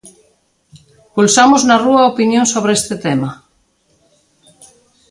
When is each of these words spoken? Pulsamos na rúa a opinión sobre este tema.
Pulsamos 1.15 1.61
na 1.63 1.75
rúa 1.83 1.99
a 2.03 2.11
opinión 2.13 2.45
sobre 2.53 2.71
este 2.79 2.95
tema. 3.05 3.31